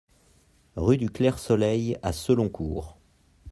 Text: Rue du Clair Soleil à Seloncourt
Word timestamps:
Rue 0.77 0.97
du 0.97 1.11
Clair 1.11 1.37
Soleil 1.37 1.95
à 2.01 2.11
Seloncourt 2.11 2.97